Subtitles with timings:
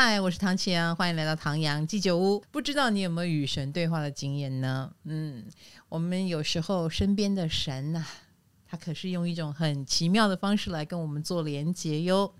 [0.00, 2.40] 嗨，我是唐綺阳，欢迎来到唐阳鸡酒屋。
[2.52, 4.88] 不知道你有没有与神对话的经验呢？
[5.02, 5.44] 嗯，
[5.88, 8.06] 我们有时候身边的神呐、
[8.64, 12.32] 他可是用一种很奇妙的方式来跟我们做连接哟。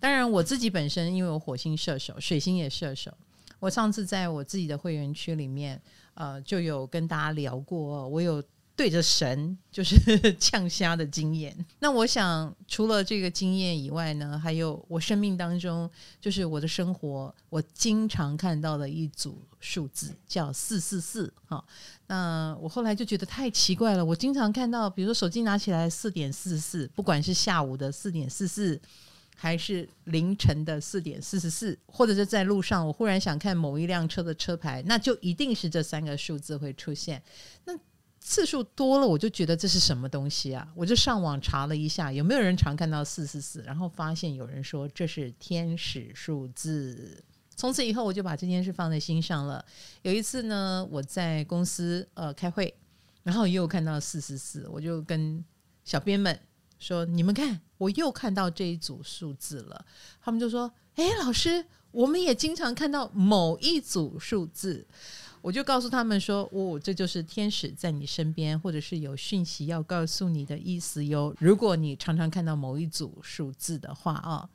[0.00, 3.12] 当然，我自己本身因为我火星射手，水星也射手，
[3.58, 5.78] 我上次在我自己的会员区里面，
[6.14, 8.42] 呃，就有跟大家聊过，我有。
[8.74, 9.96] 对着神就是
[10.40, 11.54] 呛虾的经验。
[11.78, 15.88] 那我想，除了这个经验以外呢，还有我生命当中，
[16.20, 21.32] 就是我的生活，我经常看到的一组数字叫四四四。
[21.46, 21.62] 哈，
[22.06, 24.04] 那我后来就觉得太奇怪了。
[24.04, 28.80] 我经常看到，比如说手机拿起来四点四四，不管是下午的四点四四，
[29.36, 37.22] 还是凌晨的四点四十四，或者是在路上，我忽然想看某一辆车的车牌，那就一定是这三个数字会出现。
[37.64, 37.72] 那
[38.24, 40.66] 次数多了，我就觉得这是什么东西啊？
[40.76, 47.22] 我就上网查了一下，有没有人常看到四四四，然后发现有人说这是天使数字。
[47.56, 49.62] 从此以后，我就把这件事放在心上了。
[50.02, 52.72] 有一次呢，我在公司呃开会，
[53.24, 55.44] 然后又看到四四四，我就跟
[55.84, 56.38] 小编们
[56.78, 59.84] 说：“你们看，我又看到这一组数字了。”
[60.22, 64.86] 他们就说：“哎，老师，我们也经常看到某一组数字。”
[65.42, 71.34] 我就告诉他们说：“哦，这就是天使在你身边，或者是有讯息要告诉你的意思哟。
[71.40, 74.48] 如果你常常看到某一组数字的话啊，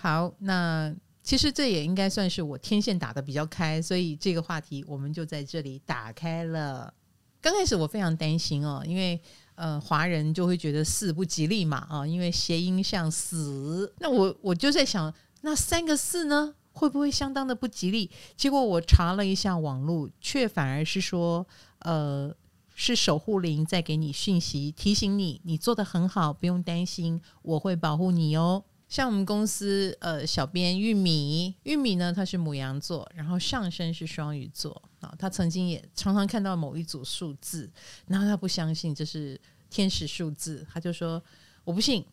[0.00, 6.94] 好，那其实这也应该算是我天线打得比较开，所以这个话题我们就在这里打开了。
[7.40, 9.20] 刚开始我非常担心哦，因为
[9.56, 13.92] 呃，华人就会觉得四不吉利嘛啊，因为谐音像死。
[13.98, 18.10] 那我我就在想，那三个四呢？”会不会相当的不吉利？
[18.36, 21.46] 结果我查了一下网络，却反而是说，
[21.80, 22.34] 呃，
[22.74, 28.64] 是守护灵在给你讯息，提醒你，你做得很好，不用担心，我会保护你哦。
[28.88, 37.70] 像我们公司，呃，小编玉米，玉米呢，他是母羊座，然后上升是双鱼座啊，他曾经也常常看到某一组数字，
[38.06, 41.22] 然后他不相信这是天使数字，他就说
[41.62, 42.04] 我不信，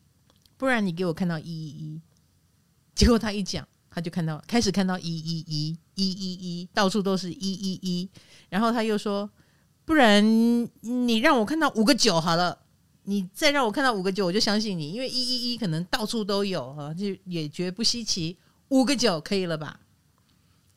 [0.55, 2.01] 不然你给我看到一一一，
[2.93, 3.67] 结果他一讲。
[3.89, 8.09] 他就看到，开始看到一一一一一一，到处都是一一一。
[8.49, 9.27] 然后他又说
[9.85, 10.23] ：“不然
[10.81, 12.57] 你让我看到五个九好了，
[13.03, 18.37] 你再让我看到五个九，我就相信你，因为一一一可能到处都有啊，就也绝不稀奇。
[18.69, 19.79] 五个九可以了吧？”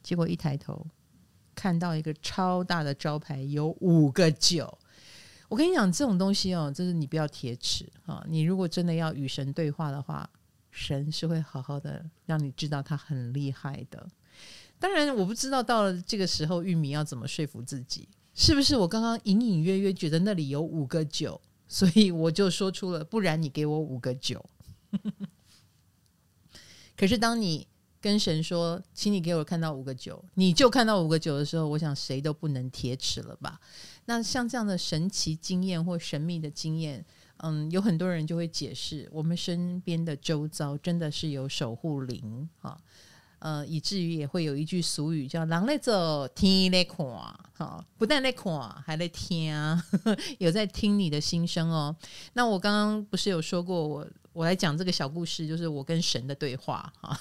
[0.02, 0.86] 结果一抬头
[1.54, 4.78] 看到一个超大的招牌，有五个九。
[5.48, 8.24] 我跟你讲，这种东西哦，就是你不要铁齿啊。
[8.26, 10.28] 你如果真的要与神对话的话。
[10.70, 14.08] 神是会好好的让你知道他很厉害的。
[14.78, 18.08] 当然，我不知道到了这个时候，玉米要怎么说服自己？
[18.32, 21.38] 是不是我刚刚隐隐约约觉得那里有五个九，
[21.68, 24.42] 所以我就说出了“不然你给我五个九”。
[26.96, 27.66] 可是当你
[28.00, 33.60] 跟神说“请你给我看到五个九”，你就看到五个九的时候，我想谁都不能铁齿了吧？
[34.06, 37.04] 那像这样的神奇经验或神秘的经验。
[37.42, 42.78] 嗯，有很多人就会解释，我们身边的周遭真的是有守护灵哈，
[43.38, 47.06] 呃，以至于也会有一句俗语叫“狼在走，天在看”，
[47.56, 48.52] 哈，不但在看，
[48.84, 49.54] 还在听，
[50.38, 51.96] 有在听你的心声哦。
[52.34, 57.20] 那我刚刚不是有说过，我我来讲这个小故事，就是我跟神的对话哈。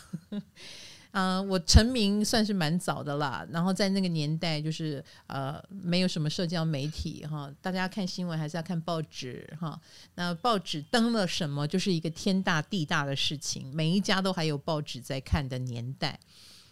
[1.12, 3.46] 呃，我成名算是蛮早的啦。
[3.52, 9.80] 然后在那个年代，就是呃，没有什么社交媒体哈，大家看新闻还是要看报纸哈。
[10.16, 16.20] 那报纸登了什么，就是一个天大地大的事情，每一家都还有报纸在看的年代。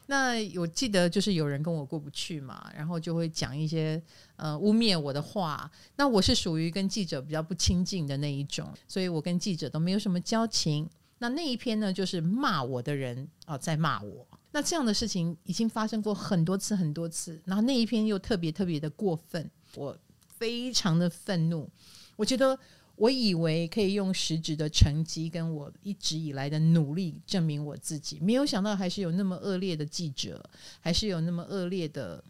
[0.10, 4.02] 那我记得就是有人跟我过不去嘛，然后就会讲一些
[4.38, 5.70] 呃污蔑我的话。
[5.98, 10.88] 那我是属于跟记者比较不亲近的那一种，所以我跟记者都没有什么交情。
[11.20, 14.28] 那那一篇呢，就是骂我的人啊，在骂我。
[14.52, 21.70] 那这样的事情已经发生过很多次很多次，然后那一篇又特别特别的过分，我非常的愤怒。
[22.16, 22.58] 我觉得
[22.96, 30.48] 我以为可以用实质的成绩跟我一直以来的努力证明我自己，没有想到还是有那么恶劣的记者，
[30.80, 32.24] 还是有那么恶劣的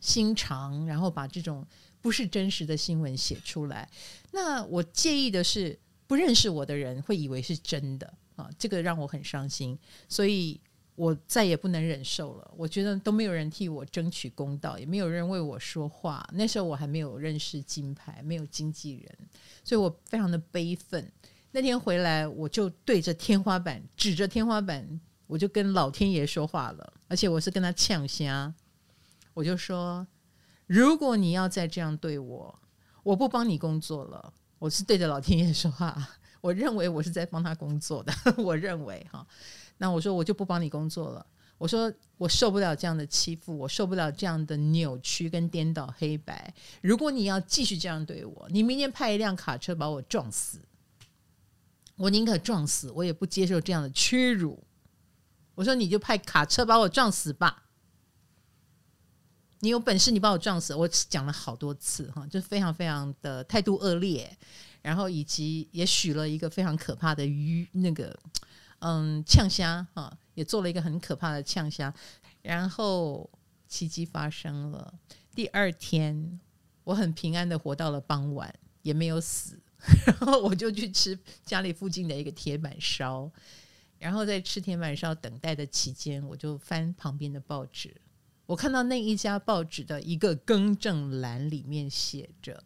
[0.00, 1.66] 心肠，然后把这种
[2.00, 3.88] 不是真实的新闻写出来。
[4.32, 5.78] 那我介意的是。
[6.06, 10.60] 不认识我的人会以为是真的啊，这个让我很伤心，所以
[10.94, 12.54] 我再也不能忍受了。
[12.56, 16.26] 我觉得都没有人替我争取公道，也没有人为我说话。
[16.32, 19.18] 那时候我还没有认识金牌，没有经纪人，
[19.64, 21.10] 所以我非常的悲愤。
[21.50, 28.54] 那天回来，我就对着天花板，指着天花板，我就跟老天爷说话了，而且我是跟他呛声，
[29.34, 30.06] 我就说：
[30.66, 32.58] 如果你要再这样对我，
[33.02, 34.32] 我不帮你工作了。
[34.58, 36.08] 我是对着老天爷说话，
[36.40, 39.26] 我认为我是在帮他工作的， 我认为哈，
[39.78, 41.24] 那我说我就不帮你工作了，
[41.58, 46.52] 我说我受不了这样的欺负，我受不了这样的扭曲跟颠倒黑白。
[46.80, 50.58] 如果你要继续这样对我，你明天派一辆卡车把我撞死，
[51.96, 54.62] 我宁可撞死，我也不接受这样的屈辱。
[55.54, 57.64] 我说你就派卡车把我撞死吧，
[59.66, 60.72] 你有本事你把我撞死。
[60.72, 64.30] 我讲了好多次哈，就非常非常的态度恶劣，
[64.80, 68.16] 然后以及也许了一个非常可怕的鱼那个
[68.78, 70.16] 嗯呛虾哈。
[70.34, 71.92] 也做了一个很可怕的呛虾，
[72.42, 73.28] 然后
[73.66, 74.94] 奇迹发生了。
[75.34, 76.38] 第二天，
[76.84, 79.58] 我很平安的活到了傍晚，也没有死。
[80.06, 83.28] 然后我就去吃家里附近的一个铁板烧，
[83.98, 87.92] 然后在吃铁板烧等待的期间，我就翻旁边的报纸，
[88.46, 92.62] 我看到那一家报纸的一个更正栏里面写着，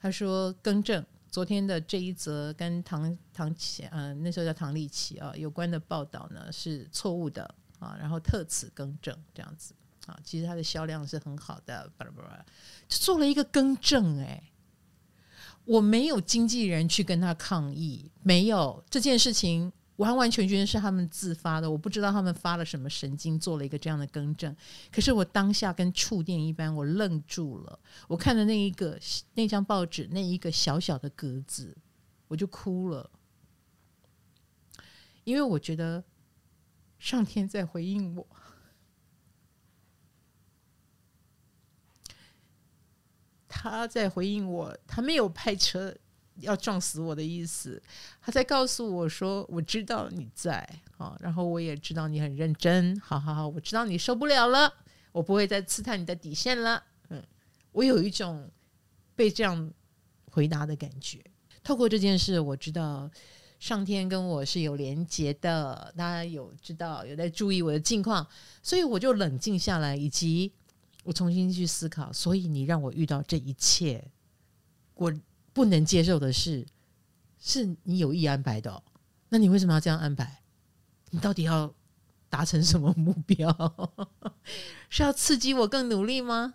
[0.00, 1.04] 他说更正。
[1.30, 7.42] 昨天的这一则跟唐唐琪，呃，那时候叫唐立奇啊有关的报道呢是错误的
[7.78, 9.74] 啊，然后特此更正这样子
[10.06, 12.44] 啊，其实它的销量是很好的，巴拉巴拉，
[12.88, 14.42] 就做了一个更正哎，
[15.66, 19.70] 我没有经纪人去跟他抗议，没有这件事情。
[19.98, 24.54] 完完全全是他们自发的，我不知道他们发了什么神经，做了一个这样的更正。
[24.92, 27.78] 可是我当下跟触电一般，我愣住了。
[28.06, 28.98] 我看了那一个
[29.34, 31.76] 那张报纸，那一个小小的格子，
[32.28, 33.10] 我就哭了，
[35.24, 36.04] 因为我觉得
[37.00, 38.26] 上天在回应我，
[43.48, 45.96] 他在回应我，他没有派车。
[46.40, 47.82] 要撞死我的意思，
[48.20, 50.58] 他在告诉我说：“我知道你在
[50.96, 54.72] 啊，然后我也知道你很认真，好好好，我知道你受不了了，
[55.12, 57.22] 我不会再刺探你的底线了。”嗯，
[57.72, 58.50] 我有一种
[59.16, 59.72] 被这样
[60.30, 61.20] 回答的感觉。
[61.64, 63.10] 透过这件事，我知道
[63.58, 68.26] 上天跟我是有连结的，大家有知道有在注意我的近况，
[68.62, 70.52] 所以我就冷静下来，以及
[71.04, 72.12] 我重新去思考。
[72.12, 74.04] 所以你让我遇到这一切，
[74.94, 75.12] 我。
[75.58, 76.64] 不能接受的是，
[77.40, 78.80] 是你有意安排的。
[79.28, 80.40] 那你为什么要这样安排？
[81.10, 81.74] 你到底要
[82.28, 83.50] 达成什么目标？
[84.88, 86.54] 是要刺激我更努力吗？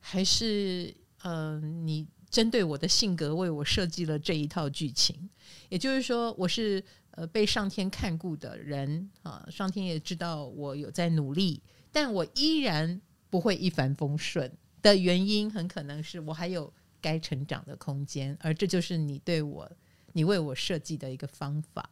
[0.00, 0.92] 还是
[1.22, 5.30] 呃，你针对我的性格为我设计了这一套剧情？
[5.68, 11.62] 也就是说，我是呃被上天看顾的人啊，上天也知道我有在努力，
[11.92, 13.00] 但我依然
[13.30, 14.52] 不会一帆风顺
[14.82, 16.74] 的原因，很可能是我还有。
[17.02, 19.70] 该成长的空间，而这就是你对我、
[20.12, 21.90] 你为我设计的一个方法。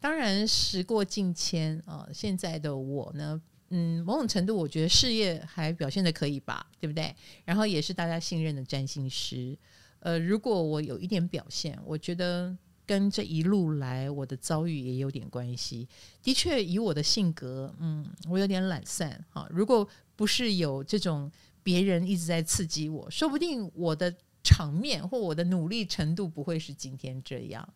[0.00, 7.14] 当然，时过境迁啊，现在的我呢，嗯，某种程度我觉得事业还表现得可以吧，对不对？
[7.44, 9.56] 然后也是大家信任的占星师。
[10.00, 15.86] 呃，如果我有一点表现，我觉得跟这一路来我的遭遇也有点关系。
[16.20, 19.46] 的确，以我的性格，嗯，我有点懒散哈。
[19.50, 19.86] 如果
[20.16, 21.30] 不是有这种。
[21.62, 27.68] 别人一直在刺激我，说不定我的场面或我的努力程度不会是今天这样。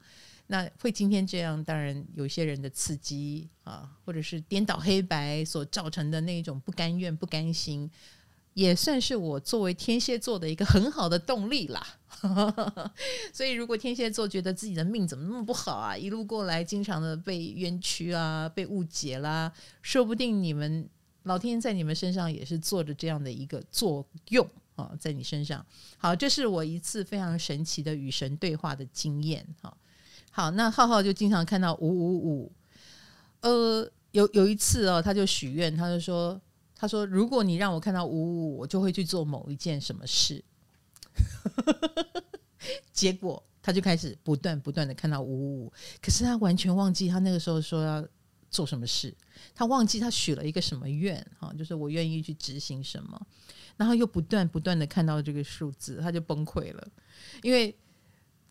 [0.49, 7.91] 那会今天这样，当然有些人的刺激啊，或者是颠倒黑白所造成的那种不甘愿、不甘心，
[8.55, 11.85] 也算是我作为天蝎座的一个很好的动力啦。
[13.35, 19.53] 所以，如果天蝎座觉得自己的命怎么那么不好啊，一路过来经常的被冤屈啊、被误解啦，
[19.83, 20.89] 说不定你们。
[21.27, 25.65] 老天在你们身上也是做着这样的一个作用啊，在你身上。
[25.99, 29.45] 好，这是我一次非常神奇的与神对话的经验。
[29.61, 29.77] 哈，
[30.31, 32.53] 好，那浩浩就经常看到五五五。
[33.41, 36.41] 呃，有有一次哦，他就许愿，他就说，
[36.77, 40.43] 他说，如果你让我看到五五五，我就会去做某一件什么事。
[42.93, 48.07] 结果他就开始不断不断的看到五五五，可是他完全忘记他那个时候说要。
[48.57, 49.15] 做什么事？
[49.55, 53.21] 他忘记他许了一个什么愿哈，就是我愿意去执行什么，
[53.77, 56.89] 然后又不断不断的看到这个数字，他就崩溃了。
[57.43, 57.77] 因为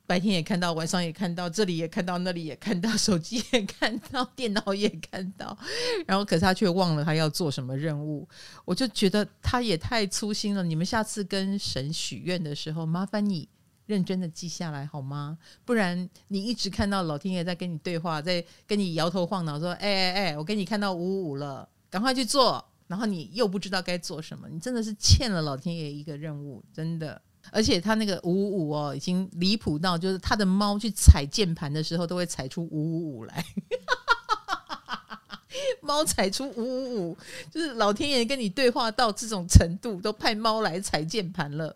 [0.05, 5.57] 白天也看到，晚上也看到，这里也看到，那里也看到，手机也看到，电脑也看到，
[6.05, 8.29] 然后可是他却忘了他要做什么任务。
[8.63, 10.61] 我就觉得他也太粗心了。
[10.61, 13.49] 你们下次跟神许愿的时候，麻烦你。
[13.85, 15.37] 认真的记下来好吗？
[15.63, 27.19] 不然你一直看到老天爷在跟你对话，在跟你摇头晃脑说：“哎哎哎，我给你看到五五了，赶快去做。”然后你又不知道该做什么，你真的是欠了老天爷一个任务，真的。
[27.51, 33.45] 而且他那个五五五哦，已经离谱到就是他的猫去踩键盘的时候都会踩出五五五来，
[35.81, 37.17] 猫踩出五五五，
[37.51, 41.75] 就是老天爷跟你对话到这种程度，都派猫来踩键盘了。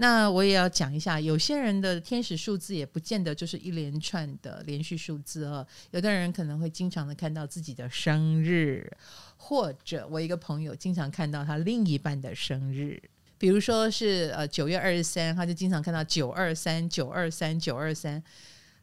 [0.00, 5.66] 那我也要讲一下，有些人的天使数字也不见得就是一连串的连续数字哦。
[5.90, 8.88] 有的人可能会经常的看到自己的生日，
[9.36, 13.02] 或者我一个朋友经常看到他另一半的生日，
[13.38, 18.22] 比如说是呃九月二十三，他就经常看到九二三九二三九二三。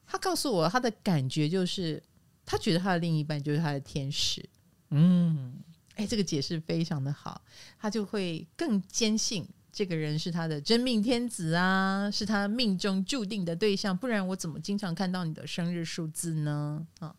[0.05, 2.03] 他告诉我他的感觉就是，
[2.45, 4.43] 他觉得他的另一半就是他的天使。
[4.89, 5.53] 嗯，
[5.95, 7.41] 哎，这个解释非常的好，
[7.79, 9.47] 他就会更坚信。
[9.75, 16.87] 这个人是他的真命天子啊，是他命中注定的对象，不然我怎么经常看到你的生日数字呢？
[16.99, 17.13] 啊，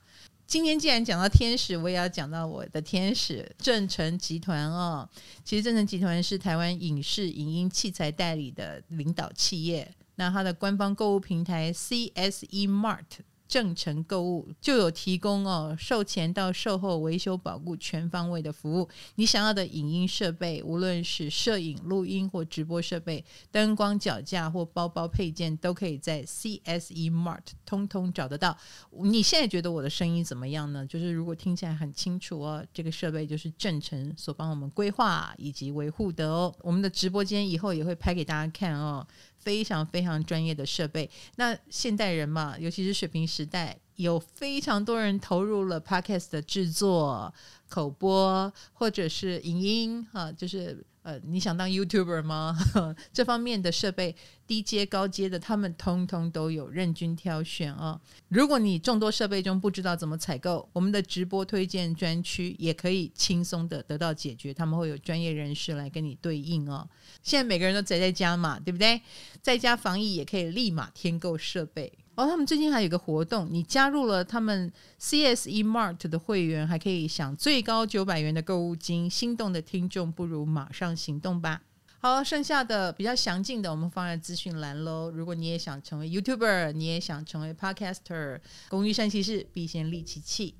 [0.46, 5.06] 今天既然讲到天使，我也要讲到我的天使正成集团哦。
[5.44, 13.04] 其实正成集团是台湾影视影音器材代理的领导企业，那它的官方购物平台 CSE Mart。
[13.48, 18.88] 正成购物就有提供哦，售前到售后维修保固全方位的服务。
[19.14, 28.56] 你想要的影音设备，无论是摄影、录音或直播设备、灯光脚架或包包配件，都可以在 CSE Mart 通通找得到。
[28.90, 30.84] 你现在觉得我的声音怎么样呢？
[30.86, 36.54] 就是如果听起来很清楚哦，这个设备就是正成所帮我们规划以及维护的哦。
[36.60, 39.06] 我们的直播间以后也会拍给大家看哦。
[39.46, 41.08] 非常非常专业的设备。
[41.36, 47.32] 那现代人嘛，尤其是水平时代，有非常多人投入了 Podcast 的制作、
[47.68, 50.84] 口播或者是影音，哈，就是。
[51.06, 52.58] 呃，你想当 YouTuber 吗？
[53.14, 58.00] 这方面的设备，低阶、高阶的，他们通通都有，任君挑选哦。
[58.26, 66.84] 如果你众多设备中不知道怎么采购，我们的直播推荐专区也可以轻松的得到解决，他们会有专业人士来跟你对应哦。
[67.22, 69.00] 现在每个人都宅在家嘛，对不对？
[69.40, 71.92] 在家防疫也可以立马添购设备。
[72.16, 79.08] 哦，他们最近还有个活动，你加入了他们 CSE Mart 的会员，还可以享最高九百元的购物金。
[79.08, 81.60] 心动的听众不如马上行动吧！
[82.00, 85.10] 好，剩下的比较详尽的，我们放在资讯栏喽。
[85.10, 90.54] 如果你也想成为 YouTuber，你也想成为 Podcaster，工欲善其事，必先利其器。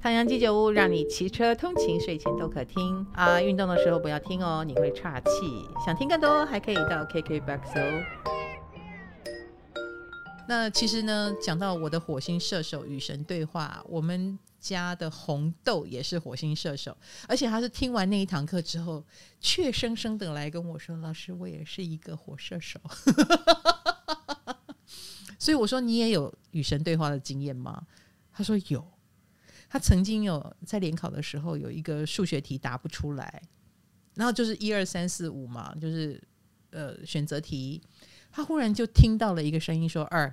[0.00, 3.40] 太阳鸡酒屋让你骑车通勤、睡前都可听啊！
[3.40, 5.28] 运动的时候不要听哦，你会岔气。
[5.84, 8.37] 想听更多，还可以到 KKBOX 哦。
[10.48, 16.96] 那其实呢，讲到我的火星射手与神对话，我们家的红豆也是火星射手，
[17.28, 19.04] 而且他是听完那一堂课之后，
[19.42, 22.80] 怯生生的来跟我说：“老师，我也是一个火射手。
[25.38, 27.86] ”所以我说：“你也有与神对话的经验吗？”
[28.32, 28.82] 他说：“有。”
[29.68, 33.42] 他曾经有在联考的时候有一个数学题答不出来，
[34.14, 36.18] 然后就是一二三四五嘛，就是
[36.70, 37.82] 呃选择题。
[38.30, 40.32] 他忽然就听到了一个声音说二，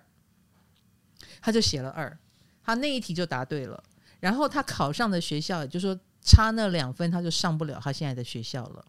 [1.41, 2.17] 他就写了二，
[2.63, 3.83] 他那一题就答对了。
[4.19, 8.85] 然后他考上的学校，也就是说差那两分，他就上不了他现在的学校了。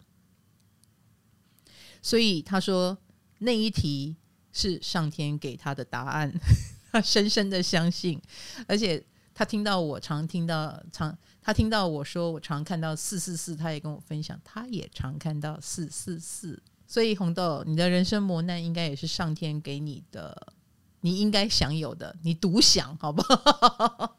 [2.01, 2.97] 所以他说
[3.39, 4.17] 那一题
[4.53, 6.33] 是上天给他的答案，
[6.93, 8.21] 他深深的相信。
[8.67, 16.63] 而且他听到我常听到常，他听到我说我常看到四四四，他也跟我分享，他也常看到四四四。
[16.87, 20.53] 所以红豆，你的人生磨难应该也是上天给你的，
[21.01, 24.17] 你应该享有的，你独享，好不好？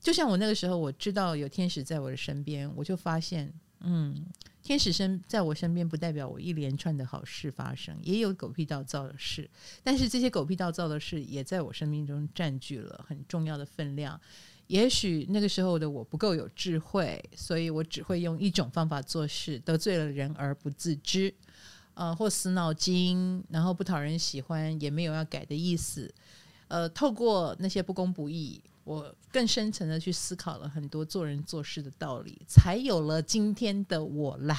[0.00, 4.26] 就像我那个时候，我知道有天使在我的身边，我就发现，嗯，
[4.62, 9.48] 天使身在我身边，不代表我一连串的好事发生，也有狗屁倒灶的事，
[9.82, 14.20] 但是这些狗屁倒灶的事也在我生命中占据了很重要的分量。
[14.66, 21.32] 也许那个时候的我不够有智慧，所以我只会用一种方法做事，得罪了人而不自知。
[21.94, 26.12] 呃，或死脑筋，然后不讨人喜欢，也没有要改的意思。
[26.68, 34.56] 呃，透过那些不公不义，我更深层的去思考了很多做人做事的道理，才有了今天的我啦。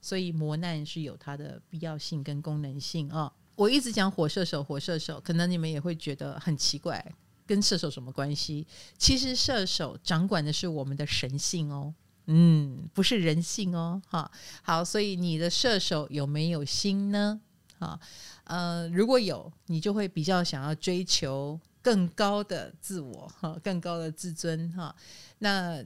[0.00, 7.04] 所以磨难是有它的必要性跟功能性啊、我一直讲火射手，火射手，可能你们也会觉得很奇怪，
[7.46, 8.66] 跟射手什么关系？
[8.96, 11.92] 其实射手掌管的是我们的神性哦。
[12.32, 14.30] 嗯，不是人性哦，哈，
[14.62, 17.40] 好，所以你的射手有没有心呢？
[17.80, 17.98] 哈，
[18.44, 24.94] 呃，如果有，你就会比较想要追求更高的自我，哈，更高的自尊，哈。
[25.38, 25.84] 那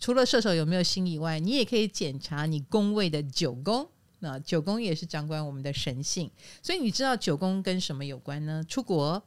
[0.00, 3.86] 除了射手有没有心以外，你也可以检查你宫位的九宫，
[4.20, 6.30] 那九宫也是掌管我们的神性，
[6.62, 8.64] 所以你知道九宫跟什么有关呢？
[8.66, 9.22] 出国。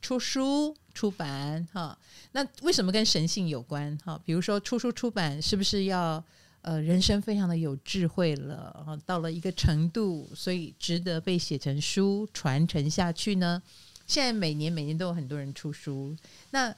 [0.00, 1.98] 出书出版哈，
[2.32, 4.20] 那为什么跟神性有关哈？
[4.24, 6.22] 比如说出书出版，是不是要
[6.62, 13.62] 呃人生非常的有智慧了，到了一个程度，所以值得被写成书传承下去呢？
[14.06, 16.16] 现在每年每年都有很多人出书，
[16.50, 16.74] 那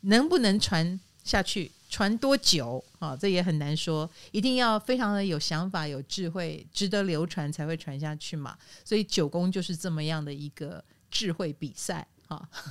[0.00, 1.70] 能不能传下去？
[1.88, 3.16] 传多久啊？
[3.16, 8.58] 这也很难说，一定要非常的有想法、有智慧，值得流传才会传下去嘛。
[8.84, 12.04] 所以九宫就是这么样的一个智慧比赛。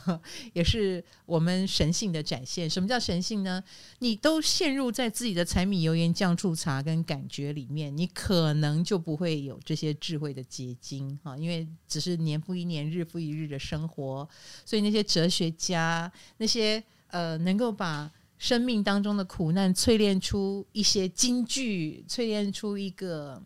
[0.53, 2.69] 也是我们神性的展现。
[2.69, 3.63] 什么叫神性呢？
[3.99, 11.37] 你都陷入在自己的柴米油盐酱醋茶跟感觉里面，你可能就不会有这些智慧的结晶啊。
[11.37, 14.27] 因为只是年复一年、日复一日的生活，
[14.65, 23.41] 所以那些哲学家，那些呃，能够把生命当中的苦难淬炼出一些金句，淬炼出一个。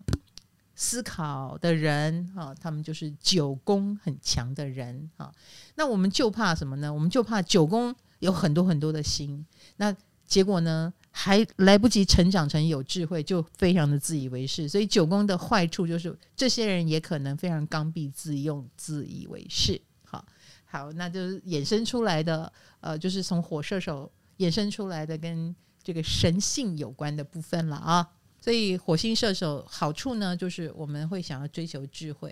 [0.79, 5.33] 思考的人啊，他们就是九宫很强的人啊。
[5.75, 6.93] 那我们就怕什么呢？
[6.93, 9.43] 我们就怕九宫有很多很多的心，
[9.77, 9.93] 那
[10.25, 14.69] 结果呢，还来不及成长成有智慧，就非常的自以为是。
[14.69, 19.81] 所以九宫的坏处就是，这些人也可能非常刚愎自用、自以为是。
[20.03, 20.23] 好，
[20.65, 28.07] 好，那就是衍生出来的，呃，就是从火射手衍生出来的跟这个神性有关的部分了啊。
[28.47, 32.31] 所以火星射手好处呢，就是我们会想要追求智慧；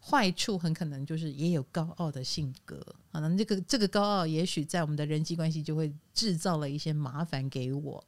[0.00, 2.82] 坏处很可能就是也有高傲的性格
[3.12, 8.02] 可能这个这个高傲，也许在我们的人际关系就会制造了一些麻烦给我。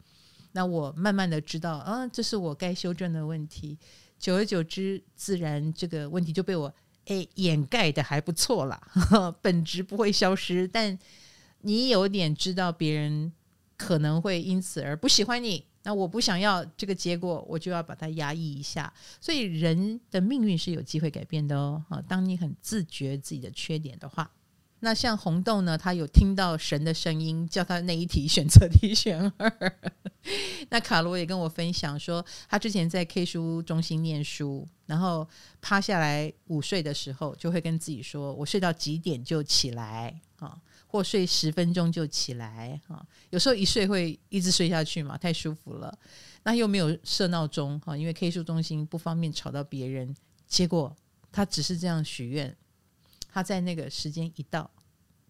[0.53, 3.79] 那我慢慢的知道啊，这是我该修正的问题。
[4.19, 6.75] 久而久之，自然这个问题就被我
[7.09, 8.81] 诶掩盖的还不错啦。
[9.43, 10.99] 本质不会消失，但
[11.61, 13.31] 你有点知道别人
[13.77, 15.67] 可能会因此而不喜欢你。
[15.85, 18.93] 那我不想要这个结果，我就要把它压抑一下。
[19.21, 21.85] 所以人的命运是有机会改变的哦。
[21.89, 24.31] 啊，当你很自觉自己的缺点的话，
[24.81, 29.79] 那像红豆呢，他有听到神的声音，叫他那一题选择题选二。
[30.71, 35.29] 那卡罗也跟我分享说，他之前在 K 书中心念书，然后
[35.61, 40.59] 趴下来午睡的时候，就会跟自己说：“我睡到几点就起来啊。”
[40.95, 45.99] 或睡十分钟就起来哈，有时候一睡会一直睡下去嘛，太舒服了。
[46.45, 50.15] 那又没有设闹钟哈，因为 K 书中心不方便吵到别人。
[50.47, 50.97] 结果
[51.33, 52.57] 他只是这样许愿，
[53.29, 54.71] 他在那个时间一到，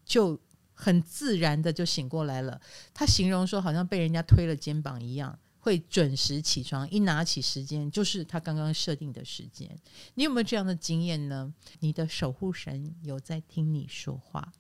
[0.04, 0.38] 就
[0.75, 2.61] 很自然的就醒过来了。
[2.92, 6.87] 他形容说，好像被人家推了肩膀一样，会准时起床。
[6.90, 9.74] 一拿起时间，就是他刚刚设定的时间。
[10.12, 11.55] 你有没有这样的经验呢？
[11.81, 14.53] 你的守护神有在听你说话。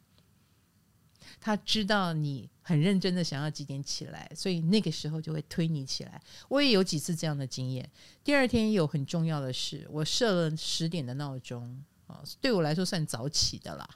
[1.40, 6.20] 他知道你很认真的想要几点起来，所以那个时候就会推你起来。
[6.48, 7.88] 我也有几次这样的经验。
[8.22, 13.88] 第二天有很重要的事，我设了十点的闹钟啊，对我来说算早起的啦。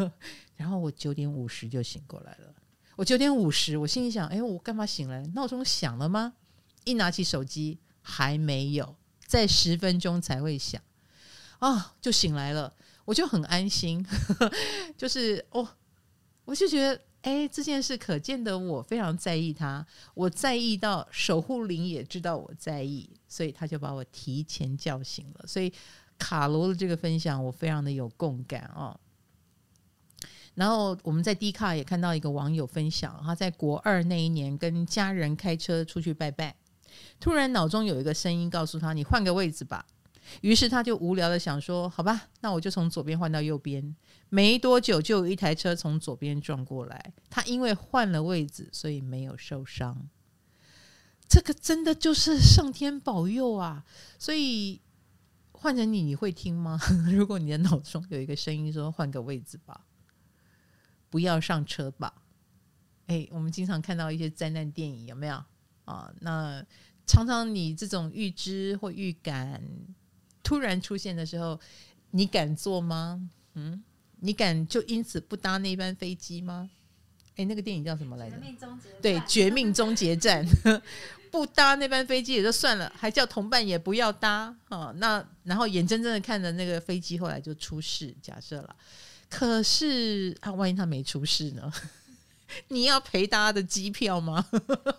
[0.56, 2.54] 然后我九点五十就醒过来了。
[2.96, 5.22] 我九点五十，我心里想：哎，我干嘛醒来？
[5.34, 6.32] 闹钟响了吗？
[6.84, 8.96] 一拿起手机还没有，
[9.26, 10.80] 在十分钟才会响
[11.58, 12.74] 啊，就醒来了。
[13.04, 14.04] 我就很安心，
[14.96, 15.68] 就是哦。
[16.46, 25.44] 我就觉得，哎，这件事可见得我非常在意他，我在意到守护灵也知道我在意，所以他就把我提前叫醒了。
[25.46, 25.70] 所以
[26.16, 28.98] 卡罗的这个分享，我非常的有共感哦。
[30.54, 36.54] 然后我们在 D 卡也看到一个网友分享，他在国二那一年跟家人开车出去拜拜，
[37.18, 39.84] 突然脑中有一个声音告诉他：“你换个位置吧。”
[40.40, 43.94] 于是他就无聊的想说：“好吧，那我就从左边换到右边。”
[44.28, 47.12] 没多久，就有一台车从左边撞过来。
[47.30, 50.08] 他因为换了位置，所以没有受伤。
[51.28, 53.84] 这个真的就是上天保佑啊！
[54.18, 54.80] 所以
[55.52, 56.78] 换成你，你会听吗？
[57.10, 59.86] 如果你的脑中有一个声音说：“换个位置吧，
[61.08, 62.22] 不要上车吧。”
[63.06, 65.42] 哎，我们经常看到一些灾难电影，有没有
[65.84, 66.12] 啊？
[66.20, 66.64] 那
[67.06, 69.62] 常常你这种预知或预感
[70.46, 71.58] 突然出现的时候，
[72.12, 73.28] 你敢坐吗？
[73.54, 73.82] 嗯。
[74.20, 76.70] 你敢就因此不搭那班飞机吗？
[77.36, 78.36] 哎，那个电影叫什么来着？
[78.36, 79.02] 绝命终结战。
[79.02, 80.46] 对，绝命终结战，
[81.30, 84.90] 不搭那班飞机也就算了，还叫同伴也不要搭啊。
[84.96, 88.74] 那然后眼睁睁的看着那个飞机后来就出事，假设了。
[89.28, 91.70] 可是啊，万一他没出事呢？
[92.68, 94.44] 你要赔大家的机票吗？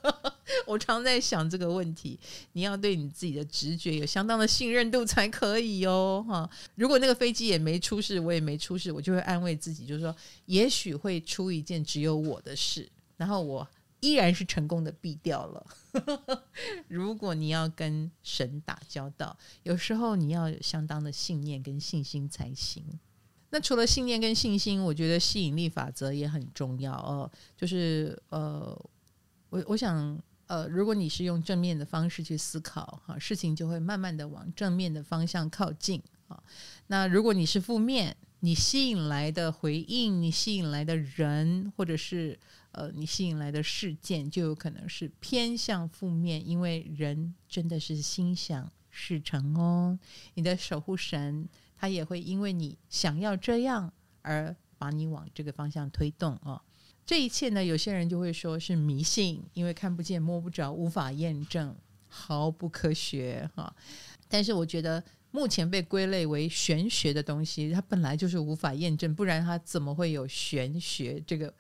[0.66, 2.20] 我常在想这个问题。
[2.54, 6.26] 你要对你自己的直觉有相当的信任度才可以哦。
[6.28, 13.68] 哈，如果那个飞机也没出事，我也没出事，我就会安慰自己，就是说，也许会出一件只有我的事，然后我
[14.00, 15.68] 依然是成功的避掉了。
[16.88, 22.84] 如果你要跟神打交道，有时候你要有相当的信念跟信心才行。
[23.50, 27.32] 那除了信念跟信心，我觉得吸引力法则也很重要哦。
[27.56, 28.78] 就是呃，
[29.50, 36.42] 我我想呃，如果你是用正面的方式去思考哈，事情就会慢慢的往正面的方向靠近啊。
[36.88, 42.38] 那如果你是负面，你吸引来的回应，你吸引来的人，或者是
[42.72, 49.98] 呃，你吸引来的事件，就有可能是偏向负面，因为人真的是心想事成哦。
[50.36, 51.48] 你的守护神
[51.78, 56.62] 他也会因为你想要这样而把你往这个方向推动哦。
[57.06, 61.76] 这一切呢，有些人就会说是迷信，因为看不见摸不着，无法验证，
[62.08, 63.76] 毫不科学哈。
[64.28, 65.04] 但是我觉得。
[65.30, 71.54] 目前被归类为玄学的东西，它本来就是无法验证，不然它怎么会有玄学这个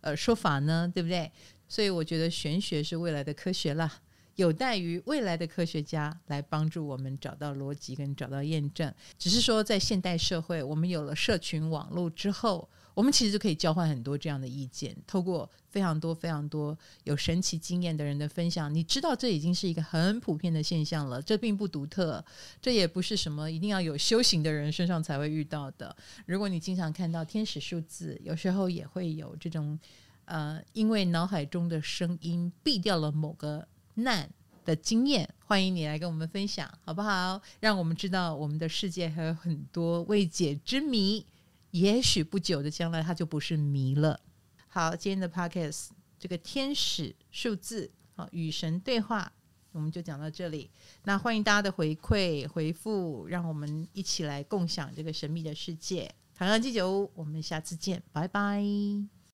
[0.00, 0.90] 呃说法呢？
[0.92, 1.30] 对不对？
[1.68, 4.00] 所以我觉得玄学是未来的科学啦，
[4.36, 8.92] 有待于未来的科学家来帮助我们找到逻辑跟找到验证。
[9.18, 12.68] 只是说，在现代社会，我们有了社群网络之后。
[12.94, 22.22] 我们其实就可以交换很多这样的意见，透过非常多非常多有神奇经验的人的分享，你知道这已经是一个很普遍的现象了，这并不独特，
[22.60, 25.96] 这也不是什么一定要有修行的人身上才会遇到的。
[26.26, 29.78] 如果你经常看到天使数字，有时候也会有这种
[30.26, 34.28] 呃，因为脑海中的声音避掉了某个难
[34.64, 37.40] 的经验，欢迎你来跟我们分享，好不好？
[37.60, 41.26] 让我们知道我们的世界还有很多未解之谜。
[41.70, 44.20] 也许不久的将来，它就不是谜了。
[44.68, 49.32] 好，今天的 podcast 这个天使数字，好，与神对话，
[49.72, 50.70] 我们就讲到这里。
[51.04, 56.14] 那欢迎大家的回馈回复，让我们一起来共享这个神秘的世界。
[56.34, 59.11] 唐阳鸡酒，我们下次见，拜拜。